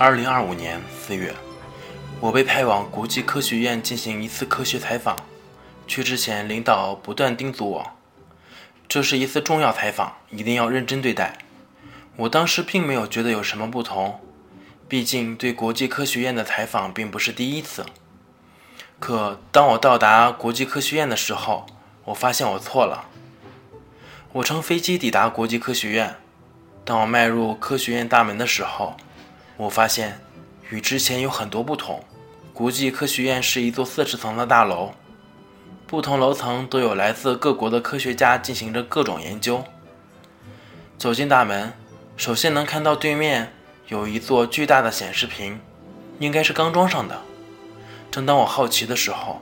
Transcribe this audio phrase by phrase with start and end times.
[0.00, 1.34] 二零二五年四月，
[2.20, 5.16] 我被派往国际科学院进行一次科学采访。
[5.88, 7.92] 去之前，领导不断叮嘱我，
[8.86, 11.38] 这是一次重要采访，一定要认真对待。
[12.14, 14.20] 我当时并没有觉得有什么不同，
[14.86, 17.84] 毕竟对国际科学院的采访并不是第一次。
[19.00, 21.66] 可当我到达国际科学院的时候，
[22.04, 23.06] 我发现我错了。
[24.34, 26.14] 我乘飞机抵达国际科学院，
[26.84, 28.96] 当我迈入科学院大门的时候。
[29.58, 30.20] 我发现
[30.70, 32.02] 与之前有很多不同。
[32.54, 34.92] 国际科学院是一座四十层的大楼，
[35.86, 39.62] 不同楼层都有来自各国的科学家进行着各种研究。
[40.96, 41.72] 走进大门，
[42.16, 43.52] 首先能看到对面
[43.88, 45.60] 有一座巨大的显示屏，
[46.18, 47.20] 应该是刚装上的。
[48.10, 49.40] 正当我好奇的时候，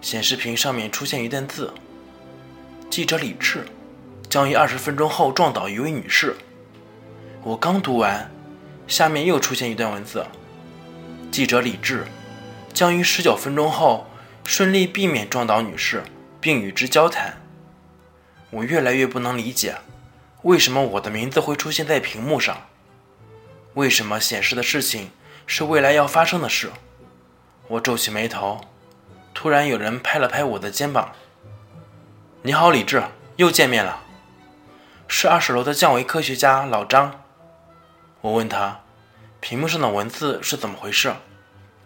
[0.00, 1.72] 显示屏上面出现一段字
[2.90, 3.64] ：“记者李智
[4.28, 6.36] 将于二十分钟后撞倒一位女士。”
[7.42, 8.28] 我刚读完。
[8.86, 10.26] 下面又出现一段文字：
[11.32, 12.06] 记者李智
[12.72, 14.06] 将于十九分钟后
[14.44, 16.04] 顺利避免撞倒女士，
[16.40, 17.42] 并与之交谈。
[18.50, 19.76] 我越来越不能理解，
[20.42, 22.68] 为什么我的名字会出现在屏幕上？
[23.74, 25.10] 为什么显示的事情
[25.46, 26.70] 是未来要发生的事？
[27.66, 28.60] 我皱起眉头，
[29.34, 31.10] 突然有人拍了拍我的肩膀
[32.42, 33.02] ：“你好，李智，
[33.34, 34.04] 又见面了。”
[35.08, 37.25] 是二十楼的降维科学家老张。
[38.26, 38.80] 我问他，
[39.38, 41.14] 屏幕上的文字是怎么回事？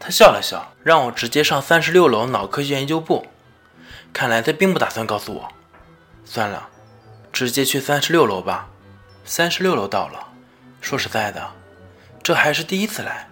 [0.00, 3.26] 他笑了笑，让我直接上三十六楼脑科学研究部。
[4.14, 5.52] 看来他并不打算告诉我。
[6.24, 6.70] 算了，
[7.34, 8.70] 直接去三十六楼吧。
[9.26, 10.28] 三十六楼到了。
[10.80, 11.50] 说实在的，
[12.22, 13.28] 这还是第一次来。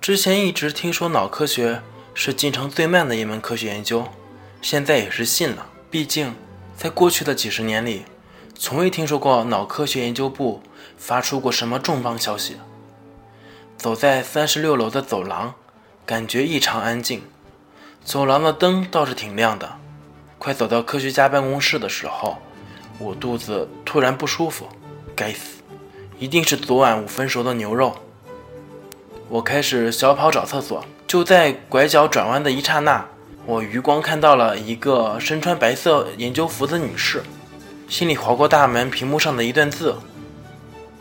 [0.00, 1.80] 之前一直听说脑科学
[2.12, 4.04] 是进程最慢的一门科学研究，
[4.60, 5.64] 现在也是信了。
[5.92, 6.34] 毕竟，
[6.76, 8.04] 在过去的几十年里。
[8.58, 10.62] 从未听说过脑科学研究部
[10.96, 12.56] 发出过什么重磅消息。
[13.76, 15.54] 走在三十六楼的走廊，
[16.06, 17.22] 感觉异常安静。
[18.02, 19.76] 走廊的灯倒是挺亮的。
[20.38, 22.38] 快走到科学家办公室的时候，
[22.98, 24.66] 我肚子突然不舒服。
[25.14, 25.62] 该死，
[26.18, 27.94] 一定是昨晚五分熟的牛肉。
[29.28, 30.82] 我开始小跑找厕所。
[31.06, 33.06] 就在拐角转弯的一刹那，
[33.44, 37.22] 我余光看到了一个身穿白色研究服的女士。
[37.88, 39.96] 心里划过大门屏幕上的一段字，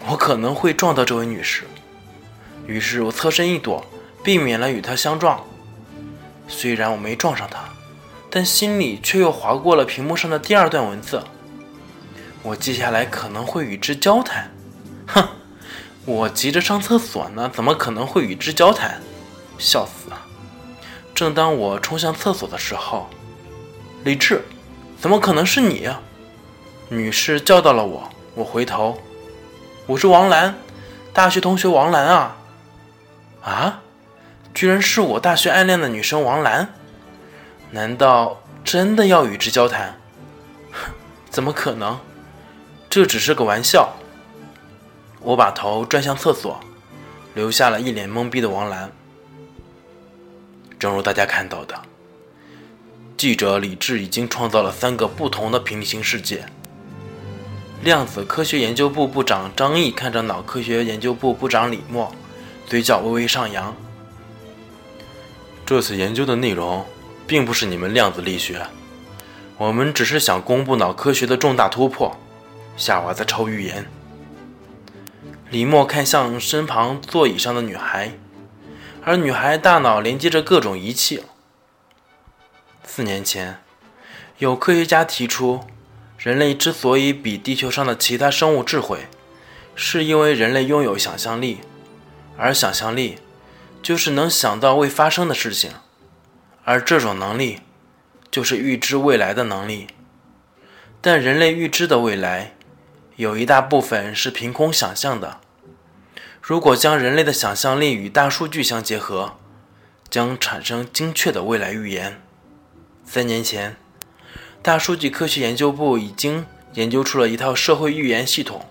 [0.08, 1.64] 我可能会撞到这位女士，
[2.68, 3.84] 于是我侧身一躲，
[4.24, 5.44] 避免了与她相撞。
[6.48, 7.60] 虽然我没撞上她，
[8.30, 11.24] 但心里却又划过了屏幕上的第二段文字。
[12.44, 14.52] 我接下来可能会与之交谈。
[15.08, 15.28] 哼，
[16.06, 19.02] 我急着上厕所呢，怎么可能会与之交谈？
[19.58, 20.12] 笑死！
[21.16, 23.10] 正当我冲向厕所的时候，
[24.04, 24.44] 李智，
[25.00, 25.90] 怎么可能是你？
[26.90, 29.02] 女士叫到了我，我回头，
[29.88, 30.54] 我是王兰，
[31.12, 32.38] 大学同学王兰啊，
[33.42, 33.82] 啊，
[34.54, 36.76] 居然是我大学暗恋的女生王兰，
[37.72, 40.00] 难道真的要与之交谈？
[41.32, 42.00] 怎么可能？
[42.88, 43.96] 这只是个玩笑。
[45.22, 46.60] 我把头转向厕所，
[47.34, 48.92] 留下了一脸懵逼的王兰。
[50.78, 51.82] 正如大家看到的，
[53.18, 56.46] 记者李智已经创造了三个不同的平行世界。
[57.84, 62.12] 量子科学研究部部长张毅看着脑科学研究部部长李默，
[62.66, 63.76] 嘴角微微上扬。
[65.66, 66.84] 这次研究的内容
[67.28, 68.66] 并不是你们量子力学，
[69.58, 72.18] 我们只是想公布脑科学的重大突破——
[72.76, 73.86] 夏娃在抄预言。
[75.52, 78.14] 李默看向身旁座椅上的女孩，
[79.04, 81.24] 而女孩大脑连接着各种仪器。
[82.84, 83.60] 四年前，
[84.40, 85.64] 有科学家提出。
[86.26, 89.06] 人类之所以比地球上的其他生物智慧，
[89.76, 91.60] 是因为人类拥有想象力，
[92.36, 93.20] 而想象力
[93.84, 95.74] 就是能想到未发生的事情，
[96.64, 97.60] 而这种能力
[98.32, 99.86] 就是预知未来的能力。
[101.00, 102.56] 但人类预知的未来
[103.18, 105.40] 有一大部分是凭空想象的。
[106.42, 109.38] 如果将人类的想象力与大数据相结合，
[110.10, 112.20] 将产生精确的未来预言。
[113.06, 113.78] 三年前。
[114.66, 118.66] 大数据科学研究部已经研究出了一套社会预言系统，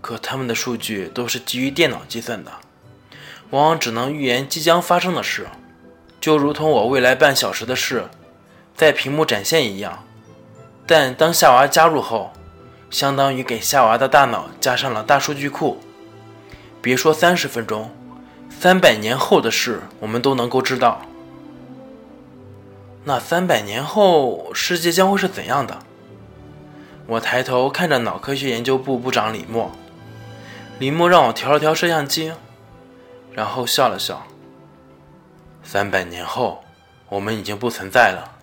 [0.00, 2.52] 可他们的数据都是基于电脑计算的，
[3.50, 5.48] 往往只能预言即将发生的事，
[6.20, 8.04] 就如同我未来半小时的事
[8.76, 10.04] 在屏幕展现一样。
[10.86, 12.32] 但当夏娃加入后，
[12.88, 15.80] 相当于给夏娃的大脑加上了大数据库，
[16.80, 17.90] 别说三十分钟，
[18.48, 21.02] 三百年后的事我们都能够知道。
[23.04, 25.78] 那三百年后，世界将会是怎样的？
[27.06, 29.72] 我抬头看着脑科学研究部部长李默，
[30.78, 32.32] 李默让我调了调摄像机。
[33.32, 34.26] 然后笑了笑。
[35.62, 36.64] 三百年后，
[37.08, 38.36] 我们已经不存在了。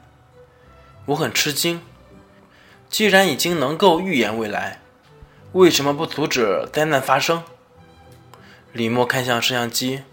[1.07, 1.81] 我很吃惊，
[2.89, 4.79] 既然已经能够预言未来，
[5.51, 7.43] 为什么不阻止灾难发生？
[8.71, 10.03] 李默看向摄像机，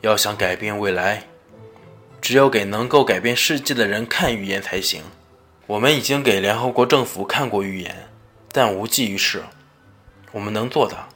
[0.00, 1.27] 要想改变未来，
[2.28, 5.02] 只有给能够改变世界的人看预言才行。
[5.66, 8.06] 我们已经给联合国政府看过预言，
[8.52, 9.44] 但无济于事。
[10.32, 11.06] 我们能做的，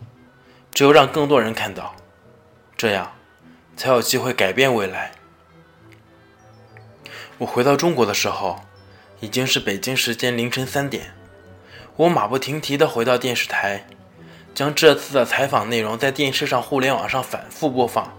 [0.73, 1.95] 只有让更多人看到，
[2.79, 3.13] 这样
[3.77, 5.13] 才有机会改变未来。
[7.37, 8.63] 我回到中国的时候，
[9.21, 11.13] 已经是北京时间凌晨三点。
[11.97, 13.87] 我马不停蹄地回到电视台，
[14.55, 18.17] 将这次的采访内容在电视上、互联网上反复播放，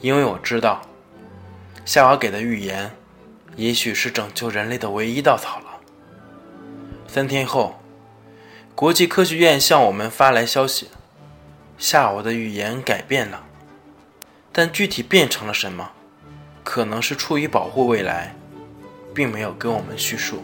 [0.00, 0.82] 因为我知道，
[1.84, 2.92] 夏娃给的预言。
[3.54, 5.78] 也许是拯救人类的唯一稻草了。
[7.06, 7.82] 三天后，
[8.74, 10.88] 国际科学院向我们发来消息，
[11.76, 13.44] 夏娃的预言改变了，
[14.50, 15.90] 但具体变成了什么，
[16.64, 18.34] 可能是出于保护未来，
[19.14, 20.42] 并没有跟我们叙述。